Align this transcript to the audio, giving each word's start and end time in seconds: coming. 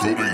coming. 0.00 0.29